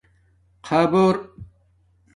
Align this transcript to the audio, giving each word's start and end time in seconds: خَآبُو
خَآبُو 0.65 1.07